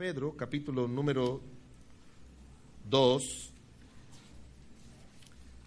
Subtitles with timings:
[0.00, 1.42] Pedro, capítulo número
[2.88, 3.50] 2.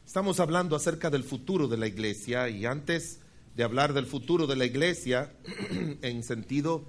[0.07, 3.19] Estamos hablando acerca del futuro de la iglesia y antes
[3.55, 5.31] de hablar del futuro de la iglesia
[6.01, 6.83] en sentido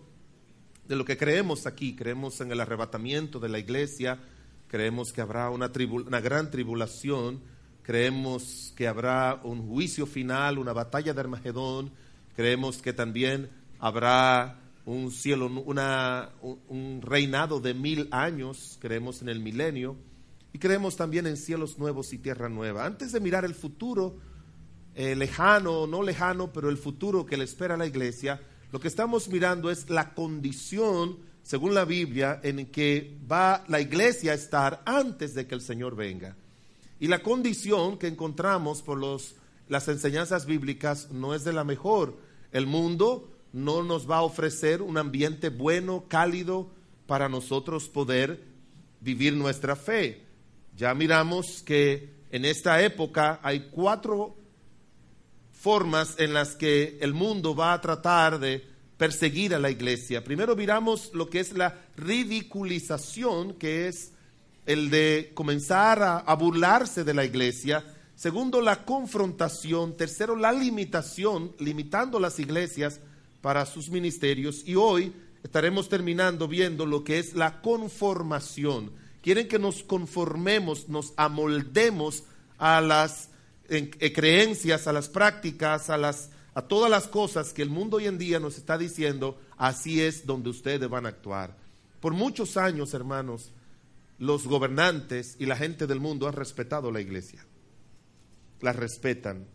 [0.89, 4.21] de lo que creemos aquí, creemos en el arrebatamiento de la iglesia,
[4.67, 5.71] creemos que habrá una,
[6.07, 7.43] una gran tribulación,
[7.83, 11.91] creemos que habrá un juicio final, una batalla de Armagedón,
[12.37, 13.51] creemos que también
[13.81, 19.97] habrá un cielo, una, un reinado de mil años, creemos en el milenio,
[20.53, 22.87] y creemos también en cielos nuevos y tierra nueva.
[22.87, 24.19] Antes de mirar el futuro,
[24.95, 28.79] eh, lejano o no lejano, pero el futuro que le espera a la iglesia, lo
[28.79, 34.37] que estamos mirando es la condición, según la Biblia, en que va la iglesia a
[34.37, 36.37] estar antes de que el Señor venga.
[37.01, 39.35] Y la condición que encontramos por los,
[39.69, 42.17] las enseñanzas bíblicas no es de la mejor.
[42.53, 46.71] El mundo no nos va a ofrecer un ambiente bueno, cálido,
[47.07, 48.43] para nosotros poder
[49.01, 50.25] vivir nuestra fe.
[50.77, 54.37] Ya miramos que en esta época hay cuatro
[55.53, 60.25] formas en las que el mundo va a tratar de perseguir a la iglesia.
[60.25, 64.15] Primero miramos lo que es la ridiculización, que es
[64.67, 67.85] el de comenzar a, burlarse de la iglesia.
[68.17, 69.97] Segundo, la confrontación.
[69.97, 73.01] Tercero, la limitación, limitando las iglesias
[73.45, 74.67] para sus ministerios.
[74.67, 78.91] Y hoy estaremos terminando viendo lo que es la conformación.
[79.21, 82.23] Quieren que nos conformemos, nos amoldemos
[82.57, 83.29] a las
[83.69, 88.07] eh, creencias, a las prácticas, a, las, a todas las cosas que el mundo hoy
[88.07, 91.55] en día nos está diciendo, así es donde ustedes van a actuar.
[92.01, 93.53] Por muchos años, hermanos,
[94.19, 97.45] los gobernantes y la gente del mundo han respetado la iglesia.
[98.63, 99.47] La respetan.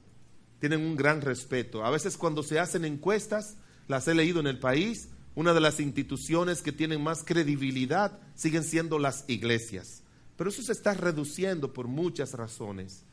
[0.59, 1.83] Tienen un gran respeto.
[1.83, 3.57] A veces cuando se hacen encuestas,
[3.89, 8.63] las he leído en el país, una de las instituciones que tienen más credibilidad siguen
[8.63, 10.03] siendo las iglesias.
[10.37, 13.03] Pero eso se está reduciendo por muchas razones.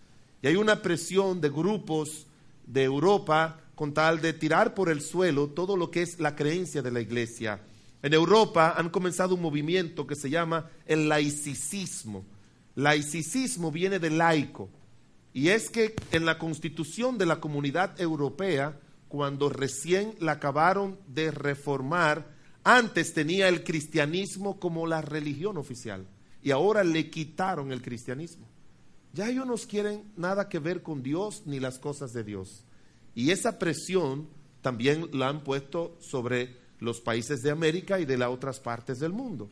[0.41, 2.28] Y hay una presión de grupos
[2.64, 6.81] de Europa con tal de tirar por el suelo todo lo que es la creencia
[6.81, 7.60] de la iglesia
[8.06, 12.25] en Europa han comenzado un movimiento que se llama el laicismo.
[12.76, 14.69] Laicismo viene de laico.
[15.32, 18.78] Y es que en la constitución de la comunidad europea,
[19.09, 22.34] cuando recién la acabaron de reformar,
[22.65, 26.06] antes tenía el cristianismo como la religión oficial.
[26.43, 28.47] Y ahora le quitaron el cristianismo.
[29.12, 32.65] Ya ellos no quieren nada que ver con Dios ni las cosas de Dios.
[33.15, 34.28] Y esa presión
[34.61, 39.12] también la han puesto sobre los países de América y de las otras partes del
[39.12, 39.49] mundo.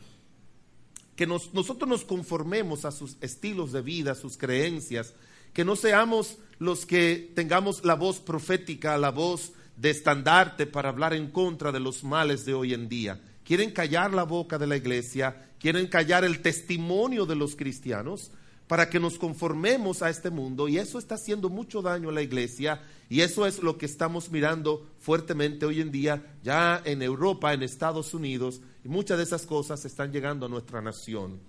[1.17, 5.15] Que nosotros nos conformemos a sus estilos de vida, sus creencias,
[5.55, 11.15] que no seamos los que tengamos la voz profética, la voz de estandarte para hablar
[11.15, 13.21] en contra de los males de hoy en día.
[13.45, 18.31] Quieren callar la boca de la iglesia, quieren callar el testimonio de los cristianos,
[18.67, 22.23] para que nos conformemos a este mundo y eso está haciendo mucho daño a la
[22.23, 27.53] iglesia y eso es lo que estamos mirando fuertemente hoy en día ya en Europa,
[27.53, 31.41] en Estados Unidos y muchas de esas cosas están llegando a nuestra nación.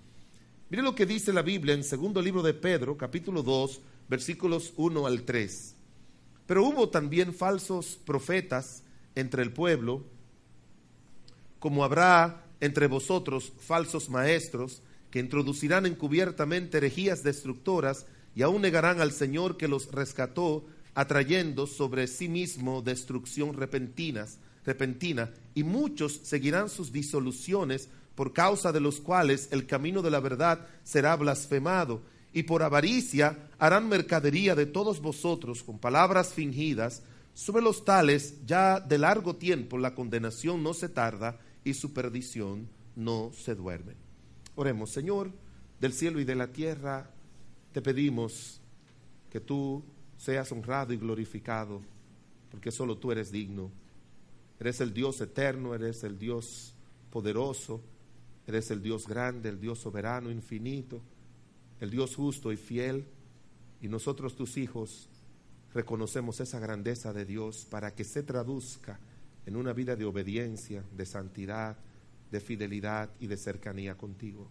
[0.68, 5.06] Mire lo que dice la Biblia en segundo libro de Pedro, capítulo 2, versículos 1
[5.06, 5.74] al 3.
[6.46, 8.82] Pero hubo también falsos profetas
[9.14, 10.04] entre el pueblo,
[11.58, 19.12] como habrá entre vosotros falsos maestros, que introducirán encubiertamente herejías destructoras y aún negarán al
[19.12, 20.64] Señor que los rescató,
[20.94, 28.80] atrayendo sobre sí mismo destrucción repentinas, repentina, y muchos seguirán sus disoluciones, por causa de
[28.80, 32.00] los cuales el camino de la verdad será blasfemado,
[32.36, 37.02] y por avaricia harán mercadería de todos vosotros con palabras fingidas,
[37.32, 42.68] sobre los tales ya de largo tiempo la condenación no se tarda y su perdición
[42.94, 43.94] no se duerme.
[44.54, 45.32] Oremos, Señor,
[45.80, 47.08] del cielo y de la tierra,
[47.72, 48.60] te pedimos
[49.30, 49.82] que tú
[50.18, 51.80] seas honrado y glorificado,
[52.50, 53.70] porque solo tú eres digno.
[54.60, 56.74] Eres el Dios eterno, eres el Dios
[57.08, 57.80] poderoso,
[58.46, 61.00] eres el Dios grande, el Dios soberano, infinito,
[61.80, 63.06] el Dios justo y fiel.
[63.80, 65.08] Y nosotros, tus hijos,
[65.74, 68.98] reconocemos esa grandeza de Dios para que se traduzca
[69.44, 71.76] en una vida de obediencia, de santidad,
[72.30, 74.48] de fidelidad y de cercanía contigo.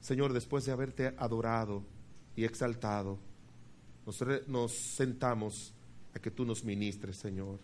[0.00, 1.82] Señor, después de haberte adorado
[2.36, 3.18] y exaltado,
[4.46, 5.72] nos, sentamos
[6.14, 7.58] a que tú nos ministres, Señor.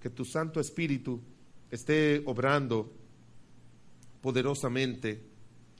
[0.00, 1.20] Que tu Santo Espíritu
[1.70, 2.92] esté obrando
[4.20, 5.22] poderosamente,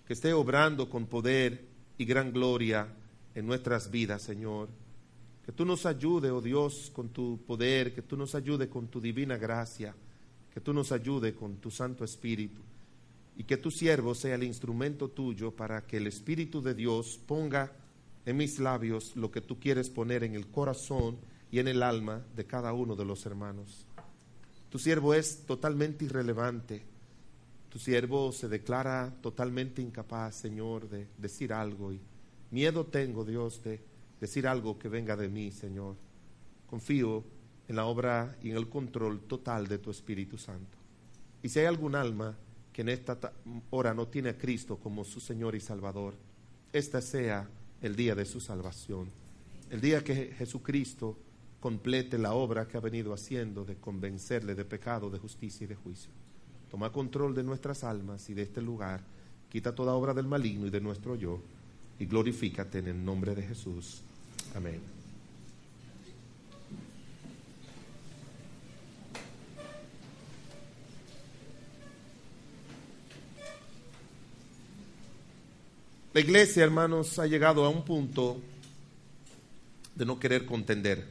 [0.07, 1.67] que esté obrando con poder
[2.03, 2.89] y gran gloria
[3.35, 4.69] en nuestras vidas, Señor.
[5.47, 9.01] Que tú nos ayude, oh Dios, con tu poder, que tú nos ayude con tu
[9.01, 9.95] divina gracia
[10.53, 12.61] que tú nos ayude con tu Santo Espíritu
[13.37, 17.73] y que tu siervo sea el instrumento tuyo para que el Espíritu de Dios ponga
[18.27, 21.17] en mis labios lo que tú quieres poner en el corazón
[21.51, 23.87] y en el alma de cada uno de los hermanos.
[24.69, 26.83] Tu siervo es totalmente irrelevante.
[27.73, 31.91] Tu siervo se declara totalmente incapaz, Señor, de decir algo.
[31.91, 32.03] Y
[32.51, 33.81] miedo tengo, Dios, de
[34.21, 35.97] decir algo que venga de mí, Señor.
[36.67, 37.25] Confío
[37.67, 40.77] en la obra y en el control total de tu Espíritu Santo.
[41.43, 42.37] Y si hay algún alma
[42.75, 43.19] que en esta
[43.71, 46.15] hora no tiene a Cristo como su Señor y Salvador,
[46.75, 47.49] esta sea
[47.81, 49.09] el día de su salvación.
[49.71, 51.17] El día que Jesucristo
[51.59, 55.77] complete la obra que ha venido haciendo de convencerle de pecado, de justicia y de
[55.77, 56.22] juicio.
[56.73, 59.03] Toma control de nuestras almas y de este lugar.
[59.51, 61.39] Quita toda obra del maligno y de nuestro yo.
[61.99, 64.01] Y glorifícate en el nombre de Jesús.
[64.55, 64.81] Amén.
[76.15, 78.41] La iglesia, hermanos, ha llegado a un punto
[79.95, 81.07] de no querer contender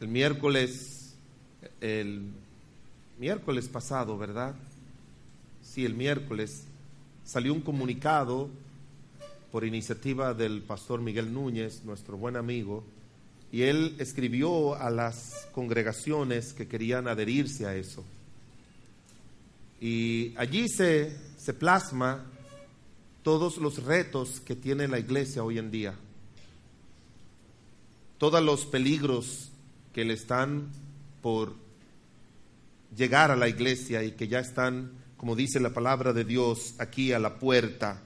[0.00, 1.14] el miércoles,
[1.82, 2.22] el
[3.20, 4.54] miércoles pasado, ¿verdad?
[5.62, 6.64] Sí, el miércoles
[7.22, 8.48] salió un comunicado
[9.52, 12.82] por iniciativa del pastor Miguel Núñez, nuestro buen amigo,
[13.52, 18.02] y él escribió a las congregaciones que querían adherirse a eso.
[19.82, 22.24] Y allí se, se plasma
[23.22, 25.94] todos los retos que tiene la iglesia hoy en día,
[28.16, 29.50] todos los peligros
[29.92, 30.70] que le están
[31.20, 31.69] por
[32.96, 37.12] llegar a la iglesia y que ya están, como dice la palabra de Dios, aquí
[37.12, 38.02] a la puerta.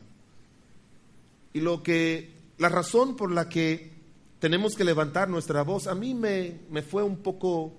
[1.52, 3.92] Y lo que, la razón por la que
[4.38, 7.74] tenemos que levantar nuestra voz, a mí me, me fue un poco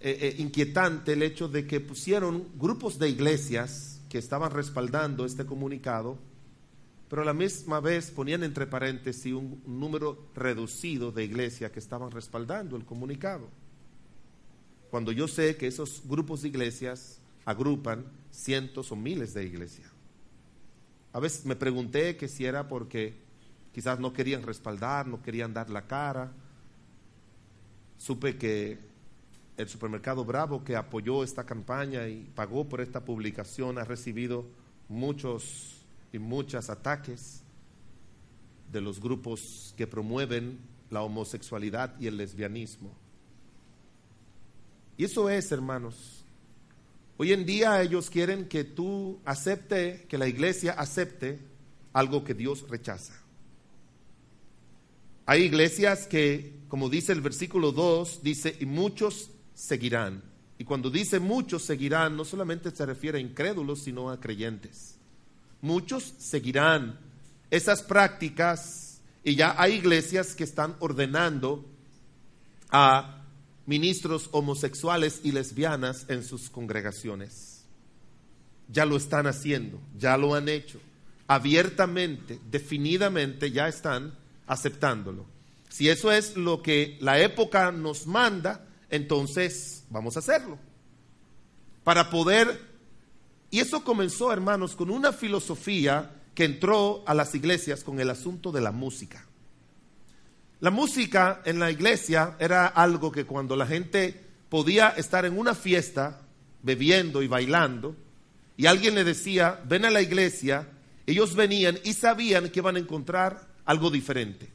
[0.00, 5.44] eh, eh, inquietante el hecho de que pusieron grupos de iglesias que estaban respaldando este
[5.44, 6.18] comunicado
[7.08, 12.10] pero a la misma vez ponían entre paréntesis un, número reducido de iglesias que estaban
[12.10, 13.48] respaldando el comunicado.
[14.96, 19.90] Cuando yo sé que esos grupos de iglesias agrupan cientos o miles de iglesias.
[21.12, 23.14] A veces me pregunté que si era porque
[23.74, 26.32] quizás no querían respaldar, no querían dar la cara.
[27.98, 28.78] Supe que
[29.58, 34.46] el supermercado Bravo que apoyó esta campaña y pagó por esta publicación ha recibido
[34.88, 35.76] muchos
[36.10, 37.42] y muchos ataques
[38.72, 40.58] de los grupos que promueven
[40.88, 43.05] la homosexualidad y el lesbianismo.
[44.96, 46.24] Y eso es, hermanos.
[47.16, 51.38] Hoy en día ellos quieren que tú acepte, que la iglesia acepte
[51.92, 53.14] algo que Dios rechaza.
[55.24, 60.22] Hay iglesias que, como dice el versículo 2, dice, y muchos seguirán.
[60.58, 64.96] Y cuando dice muchos seguirán, no solamente se refiere a incrédulos, sino a creyentes
[65.60, 66.98] muchos seguirán
[67.50, 71.64] esas prácticas y ya hay iglesias que están ordenando
[72.70, 73.24] a
[73.66, 77.64] ministros homosexuales y lesbianas en sus congregaciones.
[78.68, 80.80] Ya lo están haciendo, ya lo han hecho.
[81.26, 84.14] Abiertamente, definidamente, ya están
[84.46, 85.26] aceptándolo.
[85.68, 90.58] Si eso es lo que la época nos manda, entonces vamos a hacerlo.
[91.84, 92.76] Para poder
[93.50, 98.52] y eso comenzó, hermanos, con una filosofía que entró a las iglesias con el asunto
[98.52, 99.24] de la música.
[100.60, 105.54] La música en la iglesia era algo que cuando la gente podía estar en una
[105.54, 106.22] fiesta
[106.62, 107.94] bebiendo y bailando
[108.56, 110.66] y alguien le decía, ven a la iglesia,
[111.06, 114.48] ellos venían y sabían que iban a encontrar algo diferente.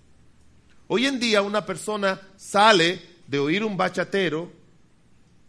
[0.87, 4.51] Hoy en día una persona sale de oír un bachatero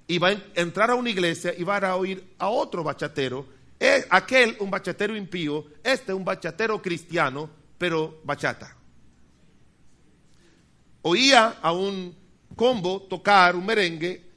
[0.06, 3.46] y va a entrar a una iglesia y va a oír a otro bachatero,
[3.78, 8.81] es aquel un bachatero impío, este un bachatero cristiano, pero bachata.
[11.02, 12.14] Oía a un
[12.54, 14.32] combo tocar un merengue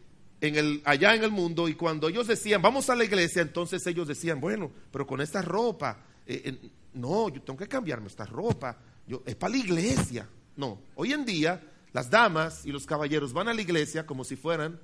[0.84, 4.40] allá en el mundo y cuando ellos decían, vamos a la iglesia, entonces ellos decían,
[4.40, 9.36] bueno, pero con esta ropa, eh, no, yo tengo que cambiarme esta ropa, yo, es
[9.36, 10.28] para la iglesia.
[10.56, 11.62] No, hoy en día
[11.94, 14.80] las damas y los caballeros van a la iglesia como si fueran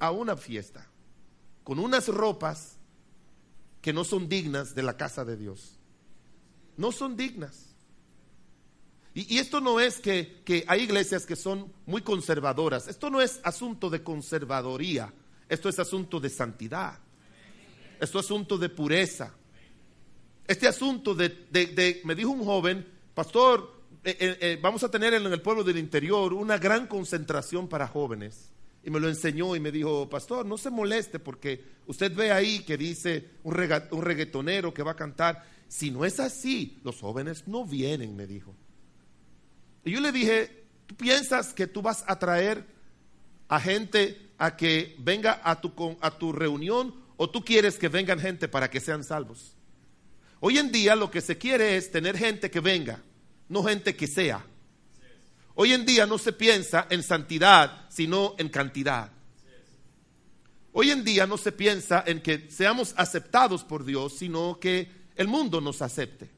[0.00, 0.86] a, una fiesta
[1.64, 2.78] con unas ropas
[3.80, 5.78] que no son dignas de la casa de Dios.
[6.76, 7.71] No son dignas.
[9.14, 12.88] Y, esto no es que, que, hay iglesias que son muy conservadoras.
[12.88, 15.12] Esto no es asunto de conservadoría.
[15.48, 16.98] Esto es asunto de santidad.
[18.00, 19.34] Esto es asunto de pureza.
[20.46, 25.24] Este asunto de, me dijo un joven, pastor, eh, eh, eh, vamos a tener en
[25.26, 28.50] el pueblo del interior una gran concentración para jóvenes
[28.82, 32.64] y me lo enseñó y me dijo, pastor, no se moleste porque usted ve ahí
[32.64, 33.54] que dice un,
[33.92, 35.44] un reggaetonero que va a cantar.
[35.68, 38.54] Si no es así, los jóvenes no vienen, me dijo.
[39.84, 42.64] Y yo le dije, ¿tú piensas que tú vas a traer
[43.48, 48.20] a gente a que venga a tu, a tu reunión o tú quieres que vengan
[48.20, 49.54] gente para que sean salvos?
[50.40, 53.00] Hoy en día lo que se quiere es tener gente que venga,
[53.48, 54.44] no gente que sea.
[55.54, 59.10] Hoy en día no se piensa en santidad, sino en cantidad.
[60.72, 65.28] Hoy en día no se piensa en que seamos aceptados por Dios, sino que el
[65.28, 66.30] mundo nos acepte,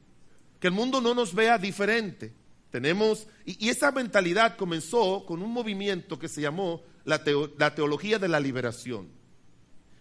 [0.59, 2.33] que el mundo no nos vea diferente.
[2.75, 7.21] Tenemos, y, esa mentalidad comenzó con un movimiento que se llamó la,
[7.57, 9.07] la teología de la liberación.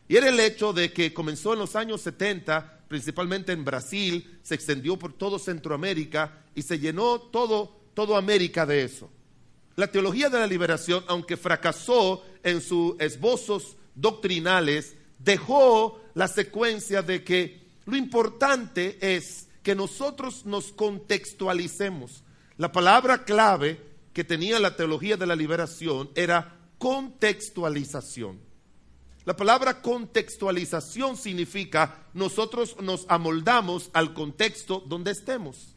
[0.08, 4.56] Y era el hecho de que comenzó en los años 70, principalmente en Brasil, se
[4.56, 9.08] extendió por todo Centroamérica y se llenó todo toda América de eso.
[9.76, 17.22] La teología de la liberación, aunque fracasó en sus esbozos doctrinales, dejó la secuencia de
[17.22, 22.23] que lo importante es que nosotros nos contextualicemos.
[22.56, 23.80] La palabra clave
[24.12, 28.38] que tenía la teología de la liberación era contextualización.
[29.24, 35.74] La palabra contextualización significa nosotros nos amoldamos al contexto donde estemos.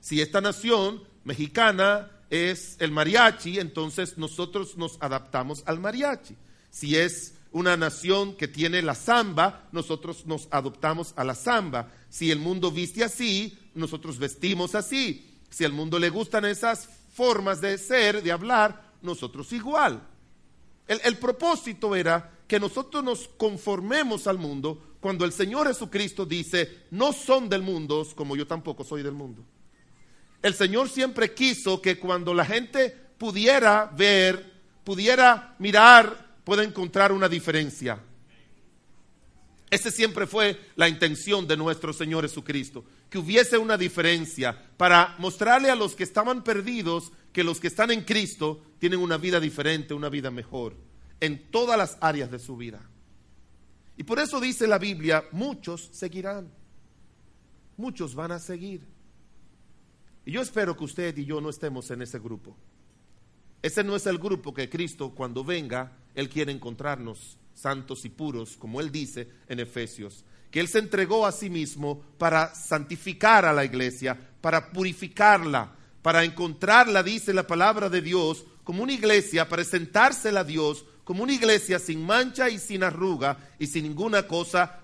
[0.00, 6.36] Si esta nación mexicana es el mariachi, entonces nosotros nos adaptamos al mariachi.
[6.70, 11.90] Si es una nación que tiene la samba, nosotros nos adoptamos a la samba.
[12.08, 15.31] Si el mundo viste así, nosotros vestimos así.
[15.52, 20.02] Si al mundo le gustan esas formas de ser, de hablar, nosotros igual.
[20.88, 26.84] El, el, propósito era que nosotros nos conformemos al mundo cuando el Señor Jesucristo dice,
[26.90, 29.44] no son del mundo como yo tampoco soy del mundo.
[30.40, 34.52] El Señor siempre quiso que cuando la gente pudiera ver,
[34.84, 38.00] pudiera mirar, pueda encontrar una diferencia.
[39.70, 45.68] Esa siempre fue la intención de nuestro Señor Jesucristo, que hubiese una diferencia para mostrarle
[45.68, 49.92] a los que estaban perdidos que los que están en Cristo tienen una vida diferente,
[49.92, 50.74] una vida mejor,
[51.20, 52.80] en todas las áreas de su vida.
[53.98, 56.50] Y por eso dice la Biblia, muchos seguirán,
[57.76, 58.80] muchos van a seguir.
[60.24, 62.56] Y yo espero que usted y yo no estemos en ese grupo.
[63.60, 68.56] Ese no es el grupo que Cristo cuando venga, Él quiere encontrarnos santos y puros,
[68.56, 73.52] como Él dice en Efesios, que Él se entregó a sí mismo para santificar a
[73.52, 80.40] la iglesia, para purificarla, para encontrarla, dice la palabra de Dios, como una iglesia, presentársela
[80.40, 84.80] a Dios como una iglesia sin mancha y sin arruga y sin ninguna cosa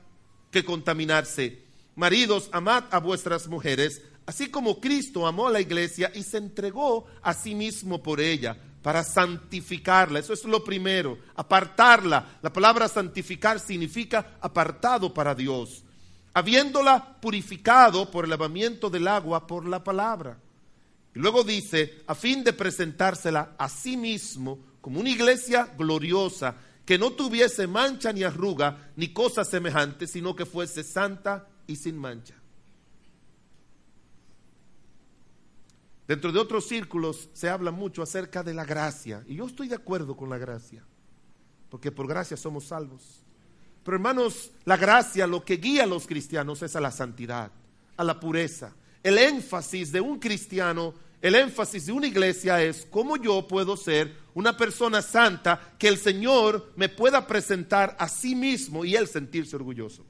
[0.51, 1.63] que contaminarse.
[1.95, 7.07] Maridos, amad a vuestras mujeres, Así como Cristo amó a la iglesia y se entregó
[7.23, 10.19] a sí mismo por ella para santificarla.
[10.19, 12.39] Eso es lo primero, apartarla.
[12.43, 15.85] La palabra santificar significa apartado para Dios.
[16.35, 20.39] Habiéndola purificado por el lavamiento del agua por la palabra.
[21.15, 26.55] Y luego dice, a fin de presentársela a sí mismo como una iglesia gloriosa,
[26.85, 31.99] que no tuviese mancha ni arruga ni cosa semejante, sino que fuese santa y sin
[31.99, 32.35] mancha.
[36.09, 39.23] Dentro de otros círculos se habla mucho acerca de la gracia.
[39.27, 40.83] Y yo estoy de acuerdo con la gracia.
[41.69, 43.21] Porque por gracia somos salvos.
[43.85, 47.53] Pero hermanos, la gracia lo que guía a los cristianos es a la santidad,
[47.95, 48.75] a la pureza.
[49.03, 54.17] El énfasis de un cristiano, el énfasis de una iglesia es cómo yo puedo ser
[54.33, 59.57] una persona santa que el Señor me pueda presentar a sí mismo y él sentirse
[59.57, 60.07] orgulloso.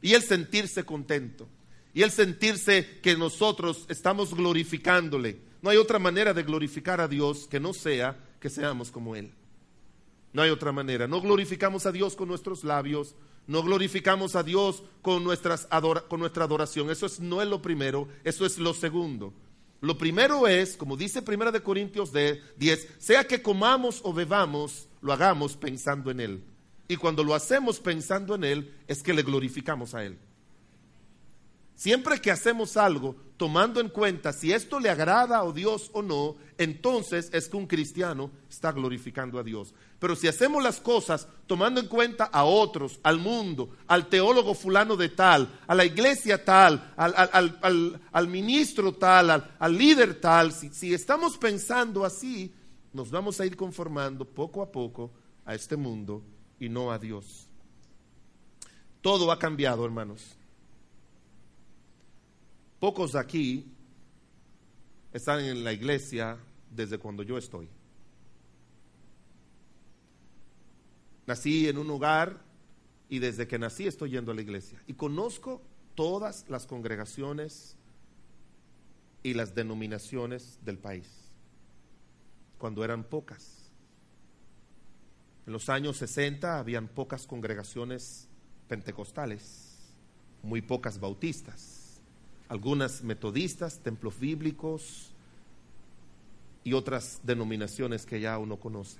[0.00, 1.48] Y él sentirse contento
[1.94, 5.38] y el sentirse que nosotros estamos glorificándole.
[5.62, 9.32] No hay otra manera de glorificar a Dios que no sea que seamos como Él.
[10.32, 11.06] No hay otra manera.
[11.06, 13.14] No glorificamos a Dios con nuestros labios,
[13.46, 15.68] no glorificamos a Dios con, nuestras
[16.08, 16.90] con nuestra adoración.
[16.90, 19.32] Eso es, no es lo primero, eso es lo segundo.
[19.80, 25.12] Lo primero es, como dice Primera de Corintios 10, sea que comamos o bebamos, lo
[25.12, 26.44] hagamos pensando en Él.
[26.88, 30.18] Y cuando lo hacemos pensando en Él, es que le glorificamos a Él.
[31.76, 36.36] Siempre que hacemos algo tomando en cuenta si esto le agrada a Dios o no,
[36.56, 39.74] entonces es que un cristiano está glorificando a Dios.
[39.98, 44.96] Pero si hacemos las cosas tomando en cuenta a otros, al mundo, al teólogo fulano
[44.96, 52.04] de tal, a la iglesia tal, al, ministro tal, al, líder tal, si, estamos pensando
[52.04, 52.54] así,
[52.92, 55.10] nos vamos a ir conformando poco a poco
[55.44, 56.22] a este mundo
[56.60, 57.48] y no a Dios.
[59.00, 60.36] Todo ha cambiado, hermanos.
[62.80, 63.72] Pocos de aquí
[65.12, 66.38] están en la iglesia
[66.70, 67.68] desde cuando yo estoy.
[71.26, 72.38] nací en un hogar
[73.08, 74.82] y desde que nací estoy yendo a la iglesia.
[74.86, 75.62] Y conozco
[75.94, 77.76] todas las congregaciones
[79.22, 81.08] y las denominaciones del país,
[82.58, 83.70] cuando eran pocas.
[85.46, 88.28] En los años 60 habían pocas congregaciones
[88.68, 89.94] pentecostales,
[90.42, 91.83] muy pocas bautistas,
[92.48, 95.10] algunas metodistas, templos bíblicos
[96.62, 98.98] y otras denominaciones que ya uno conoce.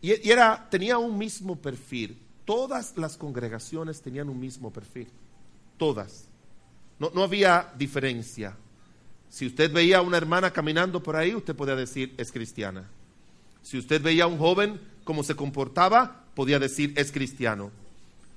[0.00, 2.18] Y, era, tenía un mismo perfil.
[2.44, 5.08] Todas las congregaciones tenían un mismo perfil.
[5.78, 6.26] Todas.
[6.98, 8.56] No, no había diferencia.
[9.28, 12.88] Si usted veía a una hermana caminando por ahí, usted podía decir es cristiana.
[13.62, 17.72] Si usted veía a un joven como se comportaba, podía decir es cristiano.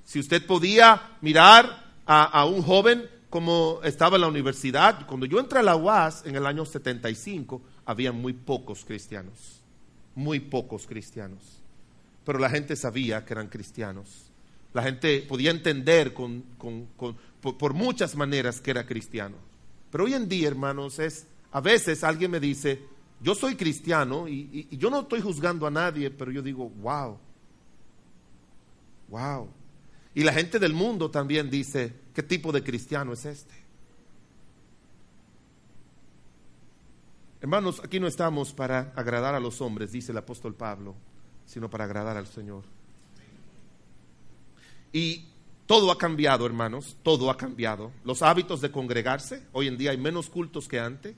[0.05, 5.39] Si usted podía mirar a, a un joven como estaba en la universidad, cuando yo
[5.39, 9.62] entré a la UAS en el año 75, había muy pocos cristianos,
[10.15, 11.62] muy pocos cristianos.
[12.25, 14.31] Pero la gente sabía que eran cristianos.
[14.74, 19.36] La gente podía entender por, muchas maneras que era cristiano.
[19.91, 22.83] Pero hoy en día, hermanos, es, a veces alguien me dice,
[23.21, 27.17] yo soy cristiano y, y yo no estoy juzgando a nadie, pero yo digo, wow,
[29.07, 29.50] wow.
[30.13, 33.54] Y la gente del mundo también dice, ¿qué tipo de cristiano es este?
[37.40, 40.96] Hermanos, aquí no estamos para agradar a los hombres, dice el apóstol Pablo,
[41.46, 42.64] sino para agradar al Señor.
[44.92, 45.28] Y
[45.66, 47.94] todo ha cambiado, hermanos, todo ha cambiado.
[48.04, 51.16] Los hábitos de congregarse, hoy en día hay menos cultos que antes.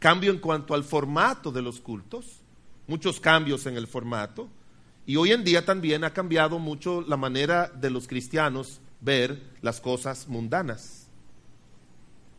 [0.00, 2.40] Cambio en cuanto al formato de los cultos,
[2.88, 4.48] muchos cambios en el formato.
[5.06, 9.80] Y hoy en día también ha cambiado mucho la manera de los cristianos ver las
[9.80, 11.06] cosas mundanas.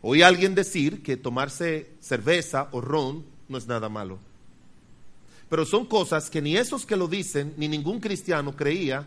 [0.01, 4.19] Oí a alguien decir que tomarse cerveza o ron no es nada malo.
[5.49, 9.05] Pero son cosas que ni esos que lo dicen, ni ningún cristiano creía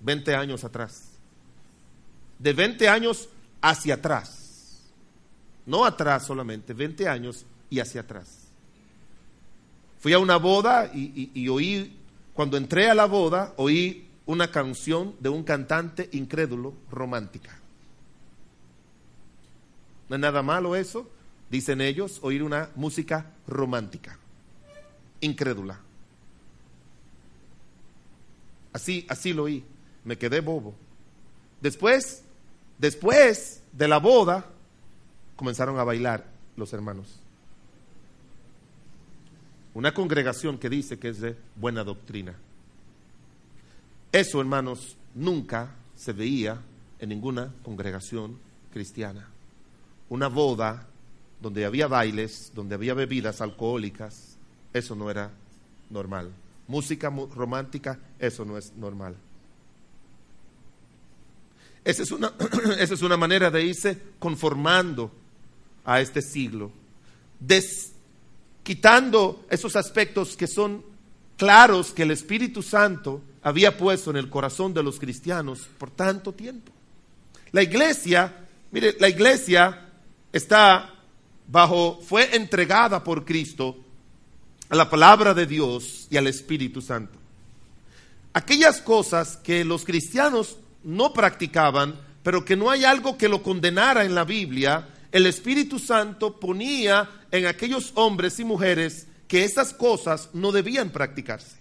[0.00, 1.10] 20 años atrás.
[2.38, 3.28] De 20 años
[3.60, 4.82] hacia atrás.
[5.64, 8.48] No atrás solamente, 20 años y hacia atrás.
[10.00, 11.96] Fui a una boda y, y oí,
[12.34, 17.58] cuando entré a la boda, oí una canción de un cantante incrédulo romántica.
[20.10, 21.08] No es nada malo eso,
[21.50, 24.18] dicen ellos, oír una música romántica,
[25.22, 25.80] incrédula.
[28.74, 29.64] Así, así lo oí,
[30.04, 30.74] me quedé bobo.
[31.62, 32.22] Después,
[32.76, 34.44] después de la boda,
[35.36, 37.18] comenzaron a bailar los hermanos.
[39.72, 42.34] Una congregación que dice que es de buena doctrina.
[44.12, 46.60] Eso, hermanos, nunca se veía
[46.98, 48.38] en ninguna congregación
[48.72, 49.28] cristiana
[50.08, 50.86] una boda
[51.40, 54.36] donde había bailes, donde había bebidas alcohólicas,
[54.72, 55.30] eso no era
[55.90, 56.32] normal.
[56.66, 59.16] Música romántica, eso no es normal.
[61.84, 62.32] Esa es una,
[62.78, 65.10] esa es una manera de irse conformando
[65.84, 66.70] a este siglo,
[68.62, 70.84] quitando esos aspectos que son
[71.36, 76.32] claros que el Espíritu Santo había puesto en el corazón de los cristianos por tanto
[76.32, 76.72] tiempo.
[77.52, 79.88] La iglesia, mire, la iglesia
[80.32, 80.94] está
[81.46, 83.76] bajo, fue entregada por Cristo
[84.68, 87.18] a la palabra de Dios y al Espíritu Santo.
[88.34, 94.04] Aquellas cosas que los cristianos no practicaban, pero que no hay algo que lo condenara
[94.04, 100.30] en la Biblia, el Espíritu Santo ponía en aquellos hombres y mujeres que esas cosas
[100.34, 101.56] no debían practicarse.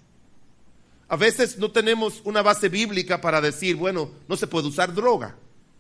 [1.09, 5.35] A veces no tenemos una base bíblica para decir, bueno, no se puede usar droga.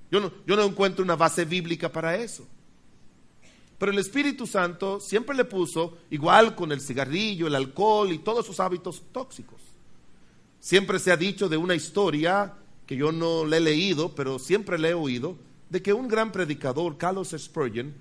[0.09, 2.47] Yo no, yo no encuentro una base bíblica para eso.
[3.77, 8.45] Pero el Espíritu Santo siempre le puso, igual con el cigarrillo, el alcohol y todos
[8.45, 9.61] sus hábitos tóxicos.
[10.59, 12.53] Siempre se ha dicho de una historia
[12.87, 15.35] que yo no le he leído, pero siempre le he oído,
[15.69, 17.93] de que un gran predicador, Carlos Spurgeon,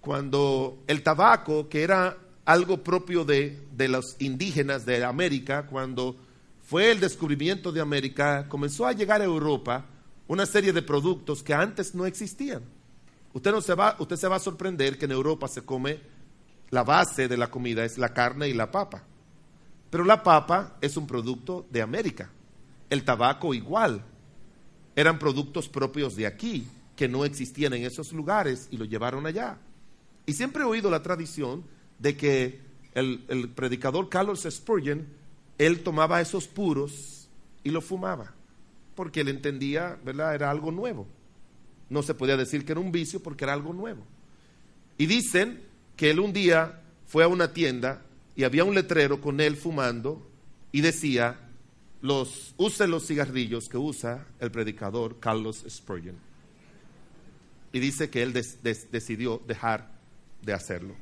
[0.00, 6.16] cuando el tabaco, que era algo propio de, de los indígenas de América, cuando
[6.64, 9.84] fue el descubrimiento de América, comenzó a llegar a Europa
[10.26, 12.62] una serie de productos que antes no existían.
[13.34, 16.00] Usted, no se va, usted se va a sorprender que en Europa se come,
[16.70, 19.02] la base de la comida es la carne y la papa.
[19.90, 22.30] Pero la papa es un producto de América.
[22.88, 24.02] El tabaco igual.
[24.96, 29.58] Eran productos propios de aquí, que no existían en esos lugares y lo llevaron allá.
[30.24, 31.64] Y siempre he oído la tradición
[31.98, 32.60] de que
[32.94, 35.06] el, el predicador Carlos Spurgeon,
[35.58, 37.28] él tomaba esos puros
[37.62, 38.34] y lo fumaba,
[38.94, 40.34] porque él entendía, ¿verdad?
[40.34, 41.06] Era algo nuevo.
[41.88, 44.04] No se podía decir que era un vicio porque era algo nuevo.
[44.98, 45.62] Y dicen
[45.96, 48.02] que él un día fue a una tienda
[48.36, 50.28] y había un letrero con él fumando
[50.72, 51.38] y decía,
[52.00, 56.16] los, use los cigarrillos que usa el predicador Carlos Spurgeon.
[57.72, 59.90] Y dice que él decidió dejar
[60.42, 60.94] de hacerlo.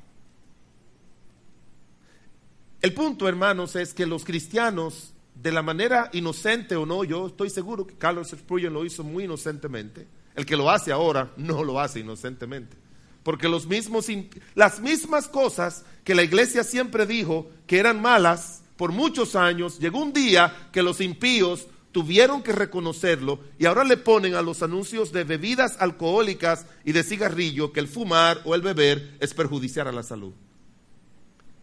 [2.83, 7.49] El punto, hermanos, es que los cristianos, de la manera inocente o no, yo estoy
[7.49, 10.09] seguro que Carlos Spurgeon lo hizo muy inocentemente.
[10.35, 12.77] El que lo hace ahora no lo hace inocentemente.
[13.23, 14.09] Porque los mismos,
[14.57, 20.03] las mismas cosas que la iglesia siempre dijo que eran malas por muchos años, llegó
[20.03, 25.13] un día que los impíos tuvieron que reconocerlo y ahora le ponen a los anuncios
[25.13, 29.93] de bebidas alcohólicas y de cigarrillo que el fumar o el beber es perjudiciar a
[29.93, 30.33] la salud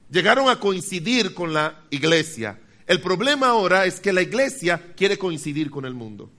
[0.10, 2.60] llegaron a coincidir con la iglesia.
[2.88, 6.30] El problema ahora es que la iglesia quiere coincidir con el mundo.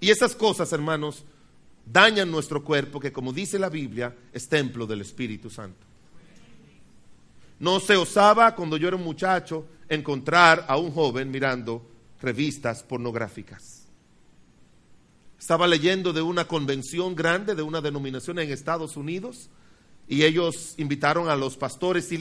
[0.00, 1.24] Y esas cosas, hermanos,
[1.84, 5.86] dañan nuestro cuerpo, que como dice la Biblia, es templo del Espíritu Santo.
[7.58, 11.88] No se osaba cuando yo era un muchacho encontrar a un joven mirando
[12.20, 13.86] revistas pornográficas.
[15.38, 19.50] Estaba leyendo de una convención grande de una denominación en Estados Unidos
[20.08, 22.08] y ellos invitaron a los pastores y